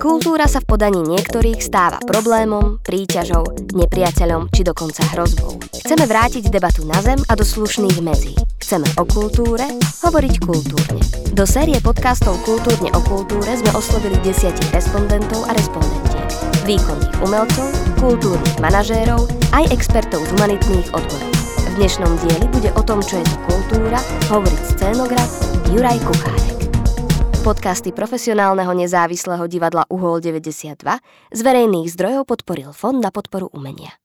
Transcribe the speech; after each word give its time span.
Kultúra 0.00 0.48
sa 0.48 0.60
v 0.60 0.68
podaní 0.68 1.00
niektorých 1.04 1.60
stáva 1.60 2.00
problémom, 2.04 2.80
príťažou, 2.80 3.44
nepriateľom 3.76 4.48
či 4.52 4.64
dokonca 4.64 5.04
hrozbou. 5.12 5.60
Chceme 5.80 6.04
vrátiť 6.04 6.48
debatu 6.52 6.84
na 6.88 7.00
zem 7.00 7.20
a 7.28 7.32
do 7.36 7.44
slušných 7.44 8.00
medzí. 8.04 8.36
Chceme 8.60 8.88
o 9.00 9.04
kultúre 9.08 9.64
hovoriť 10.04 10.34
kultúrne. 10.44 11.00
Do 11.32 11.48
série 11.48 11.80
podcastov 11.80 12.36
Kultúrne 12.44 12.92
o 12.92 13.00
kultúre 13.04 13.48
sme 13.56 13.72
oslovili 13.72 14.16
desiatich 14.20 14.72
respondentov 14.76 15.48
a 15.48 15.56
respondentiek. 15.56 16.28
Výkonných 16.68 17.16
umelcov, 17.24 17.68
kultúrnych 17.96 18.56
manažérov, 18.60 19.24
aj 19.56 19.72
expertov 19.72 20.20
z 20.28 20.30
humanitných 20.36 20.88
odborov. 20.92 21.32
V 21.64 21.68
dnešnom 21.80 22.12
dieli 22.28 22.46
bude 22.52 22.70
o 22.76 22.82
tom, 22.84 23.00
čo 23.00 23.20
je 23.20 23.24
to 23.24 23.36
kultúra, 23.48 24.00
hovoriť 24.28 24.60
scénograf 24.76 25.30
Juraj 25.72 25.98
Kuchárek. 26.04 26.59
Podcasty 27.40 27.88
profesionálneho 27.88 28.68
nezávislého 28.76 29.48
divadla 29.48 29.88
Uhol 29.88 30.20
92 30.20 30.76
z 31.32 31.40
verejných 31.40 31.88
zdrojov 31.88 32.28
podporil 32.28 32.76
Fond 32.76 33.00
na 33.00 33.08
podporu 33.08 33.48
umenia. 33.56 33.96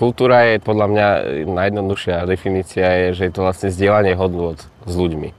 Kultúra 0.00 0.48
je 0.48 0.56
podľa 0.56 0.86
mňa 0.88 1.06
najjednoduchšia 1.52 2.24
definícia 2.24 2.88
je, 2.88 3.08
že 3.12 3.22
je 3.28 3.32
to 3.36 3.44
vlastne 3.44 3.68
zdieľanie 3.68 4.16
hodnôt 4.16 4.56
s 4.88 4.94
ľuďmi. 4.96 5.36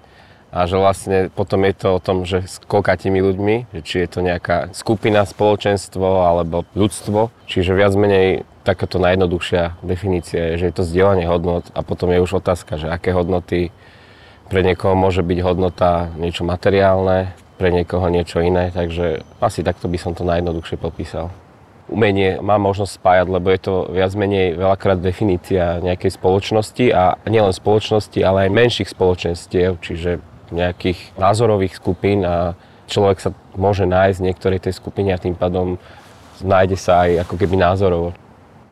A 0.53 0.69
že 0.69 0.77
vlastne 0.77 1.33
potom 1.33 1.65
je 1.65 1.73
to 1.73 1.97
o 1.97 2.03
tom, 2.03 2.21
že 2.21 2.45
s 2.45 2.61
koľkatými 2.69 3.17
ľuďmi, 3.17 3.73
že 3.73 3.81
či 3.81 3.95
je 4.05 4.09
to 4.13 4.19
nejaká 4.21 4.69
skupina, 4.77 5.25
spoločenstvo 5.25 6.29
alebo 6.29 6.69
ľudstvo. 6.77 7.33
Čiže 7.49 7.73
viac 7.73 7.97
menej 7.97 8.45
takáto 8.61 9.01
najjednoduchšia 9.01 9.81
definícia 9.81 10.53
je, 10.53 10.61
že 10.61 10.65
je 10.69 10.75
to 10.77 10.85
zdieľanie 10.85 11.25
hodnot 11.25 11.73
a 11.73 11.81
potom 11.81 12.13
je 12.13 12.21
už 12.21 12.45
otázka, 12.45 12.77
že 12.77 12.93
aké 12.93 13.09
hodnoty 13.09 13.73
pre 14.49 14.65
niekoho 14.65 14.97
môže 14.97 15.21
byť 15.21 15.39
hodnota 15.45 16.09
niečo 16.17 16.41
materiálne, 16.41 17.37
pre 17.61 17.69
niekoho 17.69 18.09
niečo 18.09 18.41
iné, 18.41 18.73
takže 18.73 19.21
asi 19.37 19.61
takto 19.61 19.85
by 19.85 19.97
som 20.01 20.17
to 20.17 20.25
najjednoduchšie 20.25 20.81
popísal. 20.81 21.29
Umenie 21.89 22.37
má 22.41 22.61
možnosť 22.61 23.01
spájať, 23.01 23.27
lebo 23.33 23.49
je 23.49 23.61
to 23.61 23.73
viac 23.89 24.13
menej 24.13 24.53
veľakrát 24.57 25.01
definícia 25.01 25.81
nejakej 25.81 26.17
spoločnosti 26.17 26.85
a 26.93 27.17
nielen 27.25 27.53
spoločnosti, 27.53 28.19
ale 28.21 28.45
aj 28.45 28.57
menších 28.57 28.89
spoločenstiev, 28.93 29.81
čiže 29.81 30.21
nejakých 30.53 31.17
názorových 31.17 31.77
skupín 31.77 32.25
a 32.25 32.53
človek 32.89 33.17
sa 33.21 33.29
môže 33.57 33.85
nájsť 33.85 34.17
v 34.17 34.27
niektorej 34.29 34.59
tej 34.65 34.73
skupine 34.77 35.13
a 35.13 35.21
tým 35.21 35.37
pádom 35.37 35.77
nájde 36.41 36.77
sa 36.77 37.05
aj 37.05 37.25
ako 37.25 37.35
keby 37.37 37.55
názorovo 37.57 38.13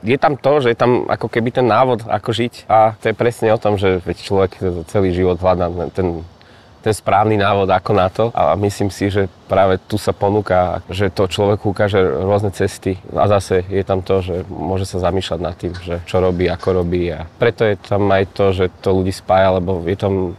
je 0.04 0.18
tam 0.18 0.38
to, 0.38 0.62
že 0.62 0.74
je 0.74 0.78
tam 0.78 1.10
ako 1.10 1.28
keby 1.30 1.50
ten 1.50 1.66
návod, 1.66 2.06
ako 2.06 2.30
žiť. 2.34 2.70
A 2.70 2.94
to 2.98 3.10
je 3.10 3.16
presne 3.18 3.50
o 3.54 3.62
tom, 3.62 3.78
že 3.82 4.02
veď 4.06 4.18
človek 4.22 4.52
celý 4.90 5.14
život 5.14 5.42
hľadá 5.42 5.70
ten, 5.94 6.22
ten 6.86 6.94
správny 6.94 7.36
návod 7.38 7.70
ako 7.70 7.92
na 7.98 8.08
to. 8.08 8.30
A 8.38 8.54
myslím 8.58 8.94
si, 8.94 9.10
že 9.10 9.26
práve 9.50 9.82
tu 9.90 9.98
sa 9.98 10.14
ponúka, 10.14 10.86
že 10.88 11.10
to 11.10 11.26
človeku 11.26 11.74
ukáže 11.74 11.98
rôzne 12.00 12.54
cesty. 12.54 13.02
A 13.18 13.26
zase 13.26 13.66
je 13.66 13.82
tam 13.82 14.06
to, 14.06 14.22
že 14.22 14.46
môže 14.48 14.86
sa 14.86 15.02
zamýšľať 15.02 15.40
nad 15.42 15.56
tým, 15.58 15.74
že 15.82 16.00
čo 16.06 16.22
robí, 16.22 16.46
ako 16.46 16.86
robí. 16.86 17.10
A 17.10 17.26
preto 17.42 17.66
je 17.66 17.76
tam 17.78 18.06
aj 18.14 18.24
to, 18.38 18.54
že 18.54 18.66
to 18.86 18.94
ľudí 18.94 19.12
spája, 19.12 19.58
lebo 19.58 19.82
je 19.84 19.98
tam 19.98 20.38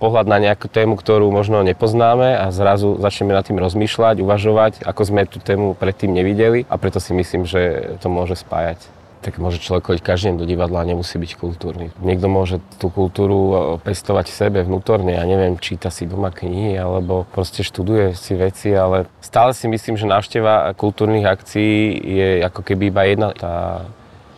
pohľad 0.00 0.24
na 0.24 0.40
nejakú 0.40 0.66
tému, 0.66 0.96
ktorú 0.96 1.28
možno 1.28 1.60
nepoznáme 1.60 2.40
a 2.40 2.48
zrazu 2.48 2.96
začneme 2.96 3.36
nad 3.36 3.44
tým 3.44 3.60
rozmýšľať, 3.60 4.24
uvažovať, 4.24 4.72
ako 4.88 5.02
sme 5.04 5.28
tú 5.28 5.38
tému 5.38 5.76
predtým 5.76 6.10
nevideli 6.10 6.64
a 6.72 6.80
preto 6.80 6.96
si 6.98 7.12
myslím, 7.12 7.44
že 7.44 7.94
to 8.00 8.08
môže 8.08 8.40
spájať 8.40 9.00
tak 9.20 9.36
môže 9.36 9.60
človek 9.60 9.84
chodiť 9.84 10.02
každý 10.02 10.24
deň 10.32 10.36
do 10.40 10.48
divadla 10.48 10.80
a 10.80 10.88
nemusí 10.88 11.20
byť 11.20 11.36
kultúrny. 11.36 11.92
Niekto 12.00 12.26
môže 12.32 12.56
tú 12.80 12.88
kultúru 12.88 13.38
e, 13.38 13.54
pestovať 13.84 14.32
v 14.32 14.38
sebe 14.40 14.58
vnútorne, 14.64 15.12
ja 15.12 15.24
neviem, 15.28 15.60
číta 15.60 15.92
si 15.92 16.08
doma 16.08 16.32
knihy 16.32 16.72
alebo 16.80 17.28
proste 17.28 17.60
študuje 17.60 18.16
si 18.16 18.32
veci, 18.32 18.72
ale 18.72 19.12
stále 19.20 19.52
si 19.52 19.68
myslím, 19.68 20.00
že 20.00 20.08
návšteva 20.08 20.72
kultúrnych 20.72 21.28
akcií 21.28 22.00
je 22.00 22.28
ako 22.48 22.64
keby 22.64 22.88
iba 22.88 23.02
jedna 23.04 23.28
tá 23.36 23.84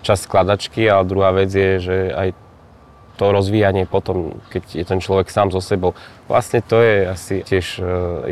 časť 0.03 0.27
skladačky, 0.27 0.83
ale 0.91 1.07
druhá 1.07 1.31
vec 1.31 1.55
je, 1.55 1.79
že 1.79 1.97
aj 2.11 2.29
to 3.17 3.33
rozvíjanie 3.33 3.85
potom, 3.85 4.41
keď 4.49 4.63
je 4.73 4.85
ten 4.89 5.01
človek 5.01 5.29
sám 5.29 5.53
so 5.53 5.61
sebou. 5.61 5.93
Vlastne 6.27 6.65
to 6.65 6.81
je 6.81 6.97
asi 7.07 7.35
tiež 7.45 7.67
e, 7.79 7.83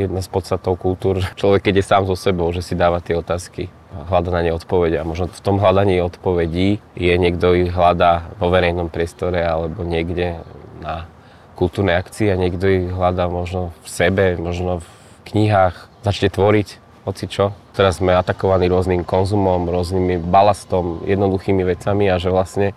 jedna 0.09 0.25
z 0.25 0.29
podstatov 0.33 0.81
kultúr. 0.81 1.21
Človek, 1.41 1.69
keď 1.69 1.75
je 1.81 1.85
sám 1.85 2.03
so 2.09 2.17
sebou, 2.17 2.49
že 2.51 2.65
si 2.65 2.73
dáva 2.73 3.05
tie 3.05 3.17
otázky, 3.17 3.69
hľada 4.09 4.31
na 4.33 4.41
ne 4.41 4.57
odpovede. 4.57 4.97
A 4.97 5.05
možno 5.05 5.29
v 5.29 5.45
tom 5.45 5.61
hľadaní 5.61 6.01
odpovedí 6.01 6.81
je 6.97 7.15
niekto 7.15 7.53
ich 7.53 7.71
hľadá 7.71 8.33
vo 8.41 8.49
verejnom 8.49 8.89
priestore 8.89 9.45
alebo 9.45 9.85
niekde 9.85 10.41
na 10.81 11.11
kultúrnej 11.61 12.01
akcii 12.01 12.33
a 12.33 12.41
niekto 12.41 12.65
ich 12.65 12.87
hľadá 12.89 13.29
možno 13.29 13.77
v 13.85 13.89
sebe, 13.93 14.27
možno 14.41 14.81
v 14.81 14.89
knihách. 15.29 15.77
Začne 16.01 16.33
tvoriť, 16.33 16.69
hoci 17.05 17.29
čo. 17.29 17.53
Teraz 17.77 18.01
sme 18.01 18.17
atakovaní 18.17 18.65
rôznym 18.73 19.05
konzumom, 19.05 19.69
rôznymi 19.69 20.25
balastom, 20.25 21.05
jednoduchými 21.05 21.61
vecami 21.69 22.09
a 22.09 22.17
že 22.17 22.33
vlastne 22.33 22.73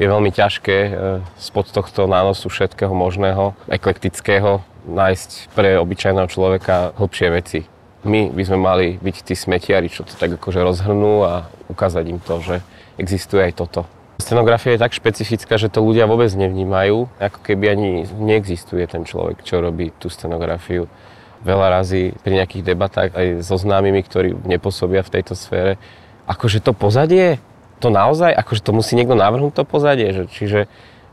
je 0.00 0.06
veľmi 0.08 0.32
ťažké 0.32 0.76
e, 0.88 0.90
spod 1.36 1.68
tohto 1.68 2.08
nánosu 2.08 2.48
všetkého 2.48 2.96
možného, 2.96 3.52
eklektického, 3.68 4.64
nájsť 4.88 5.52
pre 5.52 5.76
obyčajného 5.76 6.24
človeka 6.32 6.96
hlbšie 6.96 7.28
veci. 7.28 7.60
My 8.00 8.32
by 8.32 8.42
sme 8.48 8.58
mali 8.58 8.86
byť 8.96 9.16
tí 9.28 9.36
smetiari, 9.36 9.92
čo 9.92 10.08
to 10.08 10.16
tak 10.16 10.32
akože 10.40 10.64
rozhrnú 10.64 11.20
a 11.28 11.52
ukázať 11.68 12.04
im 12.08 12.16
to, 12.16 12.40
že 12.40 12.56
existuje 12.96 13.44
aj 13.44 13.60
toto. 13.60 13.84
Scenografia 14.16 14.72
je 14.72 14.80
tak 14.80 14.96
špecifická, 14.96 15.60
že 15.60 15.68
to 15.68 15.84
ľudia 15.84 16.08
vôbec 16.08 16.32
nevnímajú, 16.32 17.20
ako 17.20 17.38
keby 17.44 17.76
ani 17.76 17.90
neexistuje 18.08 18.88
ten 18.88 19.04
človek, 19.04 19.44
čo 19.44 19.60
robí 19.60 19.92
tú 20.00 20.08
scenografiu. 20.08 20.88
Veľa 21.44 21.80
razy 21.80 22.16
pri 22.24 22.40
nejakých 22.40 22.72
debatách 22.72 23.10
aj 23.16 23.26
so 23.44 23.56
známymi, 23.56 24.00
ktorí 24.04 24.32
nepôsobia 24.48 25.04
v 25.04 25.12
tejto 25.20 25.36
sfére, 25.36 25.76
akože 26.28 26.60
to 26.64 26.72
pozadie, 26.76 27.40
to 27.80 27.88
naozaj, 27.88 28.30
akože 28.36 28.60
to 28.60 28.76
musí 28.76 28.92
niekto 28.94 29.16
navrhnúť 29.16 29.56
to 29.56 29.64
pozadie, 29.64 30.12
že, 30.12 30.24
čiže 30.28 30.60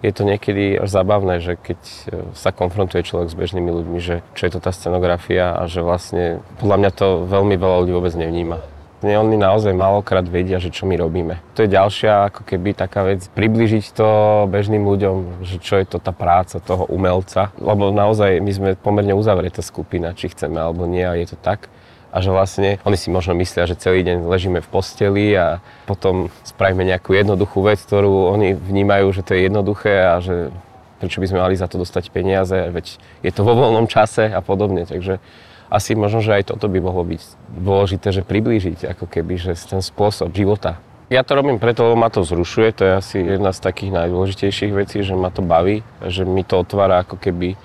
je 0.05 0.11
to 0.13 0.22
niekedy 0.28 0.78
až 0.78 0.89
zábavné, 0.94 1.41
že 1.41 1.57
keď 1.57 1.79
e, 1.81 1.97
sa 2.38 2.53
konfrontuje 2.53 3.01
človek 3.01 3.33
s 3.33 3.39
bežnými 3.39 3.72
ľuďmi, 3.72 3.97
že 3.97 4.22
čo 4.38 4.45
je 4.45 4.51
to 4.53 4.59
tá 4.61 4.69
scenografia 4.69 5.57
a 5.57 5.66
že 5.66 5.81
vlastne 5.81 6.45
podľa 6.61 6.77
mňa 6.77 6.91
to 6.94 7.07
veľmi 7.25 7.56
veľa 7.57 7.75
ľudí 7.81 7.94
vôbec 7.97 8.13
nevníma. 8.13 8.61
Oni 8.97 9.38
naozaj 9.38 9.77
málokrát 9.77 10.25
vedia, 10.25 10.57
že 10.57 10.73
čo 10.73 10.89
my 10.89 10.97
robíme. 10.97 11.38
To 11.53 11.61
je 11.61 11.69
ďalšia 11.69 12.33
ako 12.33 12.41
keby 12.50 12.73
taká 12.73 13.06
vec, 13.06 13.29
približiť 13.29 13.94
to 13.94 14.09
bežným 14.50 14.81
ľuďom, 14.89 15.45
že 15.45 15.61
čo 15.61 15.77
je 15.77 15.85
to 15.85 16.01
tá 16.01 16.09
práca 16.09 16.57
toho 16.57 16.89
umelca. 16.89 17.53
Lebo 17.61 17.94
naozaj 17.94 18.41
my 18.41 18.51
sme 18.53 18.69
pomerne 18.73 19.13
uzavretá 19.13 19.61
skupina, 19.61 20.17
či 20.17 20.33
chceme 20.33 20.57
alebo 20.57 20.89
nie 20.89 21.06
a 21.06 21.13
je 21.13 21.29
to 21.29 21.38
tak 21.38 21.69
a 22.12 22.18
že 22.23 22.31
vlastne 22.31 22.79
oni 22.88 22.97
si 22.97 23.12
možno 23.12 23.35
myslia, 23.38 23.68
že 23.68 23.79
celý 23.79 24.01
deň 24.03 24.25
ležíme 24.25 24.59
v 24.63 24.72
posteli 24.72 25.35
a 25.35 25.59
potom 25.85 26.31
spravíme 26.47 26.88
nejakú 26.88 27.13
jednoduchú 27.13 27.59
vec, 27.62 27.84
ktorú 27.84 28.31
oni 28.31 28.56
vnímajú, 28.56 29.12
že 29.12 29.22
to 29.28 29.35
je 29.35 29.51
jednoduché 29.51 29.94
a 30.07 30.23
že 30.23 30.50
prečo 30.97 31.22
by 31.22 31.29
sme 31.29 31.44
mali 31.44 31.56
za 31.56 31.69
to 31.69 31.78
dostať 31.78 32.09
peniaze, 32.09 32.57
veď 32.73 32.97
je 33.22 33.31
to 33.31 33.45
vo 33.45 33.53
voľnom 33.53 33.85
čase 33.85 34.34
a 34.34 34.41
podobne. 34.41 34.90
Takže 34.90 35.22
asi 35.69 35.94
možno, 35.94 36.23
že 36.23 36.41
aj 36.41 36.56
toto 36.56 36.72
by 36.72 36.79
mohlo 36.79 37.03
byť 37.06 37.22
dôležité, 37.53 38.07
že 38.16 38.24
priblížiť 38.25 38.88
ako 38.97 39.06
keby, 39.06 39.35
že 39.38 39.53
ten 39.68 39.84
spôsob 39.84 40.31
života. 40.34 40.79
Ja 41.07 41.24
to 41.24 41.39
robím 41.39 41.56
preto, 41.56 41.88
lebo 41.88 41.95
ma 41.95 42.12
to 42.12 42.28
zrušuje, 42.28 42.68
to 42.75 42.84
je 42.84 42.94
asi 43.00 43.18
jedna 43.24 43.56
z 43.56 43.63
takých 43.63 43.95
najdôležitejších 43.95 44.74
vecí, 44.75 45.00
že 45.07 45.16
ma 45.16 45.31
to 45.31 45.39
baví, 45.39 45.79
že 46.03 46.28
mi 46.28 46.44
to 46.44 46.59
otvára 46.59 47.03
ako 47.03 47.16
keby 47.16 47.56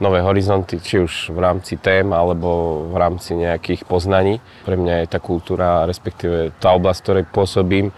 nové 0.00 0.20
horizonty, 0.20 0.76
či 0.80 1.00
už 1.00 1.32
v 1.32 1.38
rámci 1.40 1.80
tém 1.80 2.12
alebo 2.12 2.84
v 2.92 2.96
rámci 2.96 3.32
nejakých 3.32 3.88
poznaní. 3.88 4.40
Pre 4.68 4.76
mňa 4.76 5.04
je 5.04 5.06
tá 5.08 5.18
kultúra, 5.18 5.88
respektíve 5.88 6.52
tá 6.60 6.76
oblasť, 6.76 7.00
ktorej 7.02 7.24
pôsobím, 7.32 7.92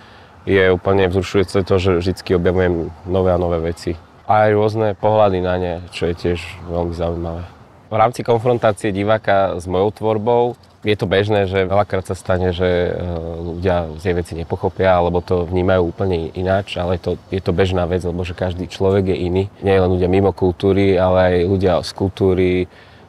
je 0.48 0.72
úplne 0.72 1.04
vzrušujúce 1.12 1.60
to, 1.66 1.74
že 1.76 2.00
vždy 2.00 2.40
objavujem 2.40 2.74
nové 3.04 3.30
a 3.34 3.38
nové 3.40 3.60
veci. 3.60 3.98
A 4.24 4.48
aj 4.48 4.56
rôzne 4.56 4.88
pohľady 4.96 5.38
na 5.44 5.54
ne, 5.60 5.74
čo 5.92 6.08
je 6.08 6.14
tiež 6.16 6.40
veľmi 6.68 6.94
zaujímavé. 6.96 7.42
V 7.88 7.96
rámci 7.96 8.20
konfrontácie 8.20 8.92
diváka 8.92 9.56
s 9.56 9.64
mojou 9.64 9.92
tvorbou 9.92 10.56
je 10.86 10.96
to 10.96 11.10
bežné, 11.10 11.50
že 11.50 11.66
veľakrát 11.66 12.06
sa 12.06 12.14
stane, 12.14 12.54
že 12.54 12.66
e, 12.66 12.90
ľudia 13.42 13.90
tie 13.98 14.14
veci 14.14 14.38
nepochopia, 14.38 14.94
alebo 14.94 15.18
to 15.18 15.42
vnímajú 15.42 15.90
úplne 15.90 16.30
ináč, 16.38 16.78
ale 16.78 17.02
to, 17.02 17.18
je 17.34 17.42
to 17.42 17.50
bežná 17.50 17.82
vec, 17.90 18.06
lebo 18.06 18.22
že 18.22 18.38
každý 18.38 18.70
človek 18.70 19.10
je 19.10 19.16
iný. 19.26 19.44
Nie 19.58 19.82
len 19.82 19.90
ľudia 19.90 20.06
mimo 20.06 20.30
kultúry, 20.30 20.94
ale 20.94 21.18
aj 21.18 21.36
ľudia 21.50 21.72
z 21.82 21.90
kultúry, 21.98 22.50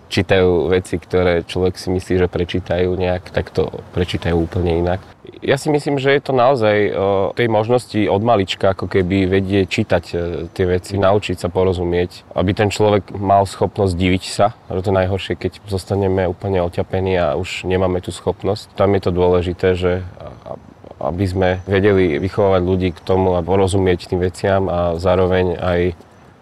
čítajú 0.10 0.74
veci, 0.74 0.98
ktoré 0.98 1.46
človek 1.46 1.78
si 1.78 1.94
myslí, 1.94 2.26
že 2.26 2.28
prečítajú 2.28 2.90
nejak, 2.98 3.30
tak 3.30 3.54
to 3.54 3.70
prečítajú 3.94 4.36
úplne 4.36 4.82
inak. 4.82 5.00
Ja 5.40 5.56
si 5.56 5.72
myslím, 5.72 6.02
že 6.04 6.12
je 6.12 6.22
to 6.26 6.34
naozaj 6.36 6.76
o 6.92 7.08
tej 7.32 7.48
možnosti 7.48 7.96
od 8.12 8.20
malička 8.20 8.76
ako 8.76 8.92
keby 8.92 9.24
vedieť 9.24 9.66
čítať 9.72 10.04
e, 10.12 10.16
tie 10.52 10.66
veci, 10.68 11.00
naučiť 11.00 11.40
sa 11.40 11.48
porozumieť, 11.48 12.28
aby 12.36 12.52
ten 12.52 12.68
človek 12.68 13.16
mal 13.16 13.48
schopnosť 13.48 13.94
diviť 13.96 14.24
sa. 14.28 14.52
To 14.68 14.84
je 14.84 14.92
najhoršie, 14.92 15.40
keď 15.40 15.64
zostaneme 15.64 16.28
úplne 16.28 16.60
oťapení 16.60 17.16
a 17.16 17.40
už 17.40 17.64
nemáme 17.64 18.04
tú 18.04 18.12
schopnosť. 18.12 18.76
Tam 18.76 18.92
je 18.98 19.02
to 19.06 19.12
dôležité, 19.16 19.80
že 19.80 20.04
aby 21.00 21.24
sme 21.24 21.50
vedeli 21.64 22.20
vychovávať 22.20 22.62
ľudí 22.68 22.90
k 22.92 23.00
tomu 23.00 23.40
a 23.40 23.46
porozumieť 23.46 24.12
tým 24.12 24.20
veciam 24.20 24.68
a 24.68 25.00
zároveň 25.00 25.56
aj 25.56 25.80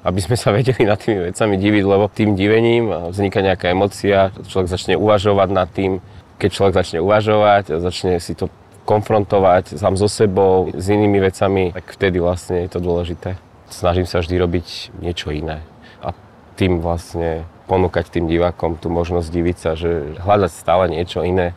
aby 0.08 0.20
sme 0.24 0.40
sa 0.40 0.56
vedeli 0.56 0.88
nad 0.88 0.96
tými 0.96 1.28
vecami 1.28 1.60
diviť, 1.60 1.84
lebo 1.84 2.08
tým 2.08 2.40
divením 2.40 3.12
vzniká 3.12 3.44
nejaká 3.44 3.76
emocia, 3.76 4.32
človek 4.48 4.72
začne 4.72 4.96
uvažovať 4.96 5.50
nad 5.52 5.68
tým, 5.68 6.00
keď 6.40 6.50
človek 6.56 6.74
začne 6.80 7.00
uvažovať, 7.04 7.76
začne 7.84 8.16
si 8.24 8.32
to 8.32 8.48
konfrontovať 8.88 9.76
sám 9.76 10.00
so 10.00 10.08
sebou, 10.08 10.72
s 10.72 10.88
inými 10.88 11.20
vecami, 11.20 11.76
tak 11.76 11.92
vtedy 11.92 12.24
vlastne 12.24 12.64
je 12.64 12.72
to 12.72 12.80
dôležité. 12.80 13.36
Snažím 13.68 14.08
sa 14.08 14.24
vždy 14.24 14.40
robiť 14.40 14.96
niečo 15.04 15.28
iné 15.36 15.60
a 16.00 16.16
tým 16.56 16.80
vlastne 16.80 17.44
ponúkať 17.68 18.08
tým 18.08 18.32
divákom 18.32 18.80
tú 18.80 18.88
možnosť 18.88 19.28
diviť 19.28 19.58
sa, 19.60 19.76
že 19.76 20.16
hľadať 20.24 20.52
stále 20.56 20.88
niečo 20.88 21.20
iné, 21.28 21.52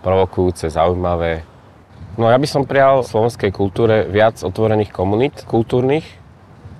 provokujúce, 0.00 0.72
zaujímavé. 0.72 1.44
No 2.16 2.32
ja 2.32 2.40
by 2.40 2.48
som 2.48 2.64
prijal 2.64 3.04
slovenskej 3.04 3.52
kultúre 3.52 4.08
viac 4.08 4.40
otvorených 4.40 4.96
komunít 4.96 5.44
kultúrnych 5.44 6.21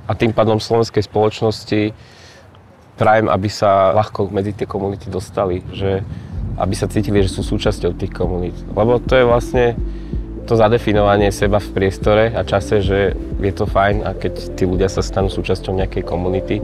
a 0.07 0.13
tým 0.19 0.35
pádom 0.35 0.59
slovenskej 0.59 1.07
spoločnosti 1.07 1.95
prajem, 2.99 3.27
aby 3.27 3.49
sa 3.49 3.95
ľahko 3.97 4.31
medzi 4.31 4.53
tie 4.55 4.67
komunity 4.69 5.09
dostali, 5.09 5.65
že 5.73 6.03
aby 6.61 6.75
sa 6.77 6.91
cítili, 6.91 7.25
že 7.25 7.33
sú 7.33 7.43
súčasťou 7.43 7.97
tých 7.97 8.13
komunít. 8.13 8.57
Lebo 8.77 9.01
to 9.01 9.17
je 9.17 9.25
vlastne 9.25 9.67
to 10.45 10.59
zadefinovanie 10.59 11.31
seba 11.31 11.63
v 11.63 11.73
priestore 11.73 12.35
a 12.35 12.43
čase, 12.43 12.83
že 12.83 13.15
je 13.17 13.53
to 13.55 13.65
fajn 13.65 14.03
a 14.05 14.13
keď 14.13 14.59
tí 14.59 14.67
ľudia 14.67 14.91
sa 14.91 15.01
stanú 15.01 15.31
súčasťou 15.31 15.79
nejakej 15.79 16.03
komunity, 16.03 16.61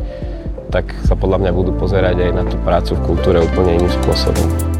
tak 0.68 0.92
sa 1.06 1.16
podľa 1.16 1.48
mňa 1.48 1.52
budú 1.54 1.72
pozerať 1.78 2.28
aj 2.28 2.32
na 2.34 2.44
tú 2.44 2.56
prácu 2.60 2.92
v 2.98 3.04
kultúre 3.08 3.38
úplne 3.40 3.80
iným 3.80 3.92
spôsobom. 4.04 4.77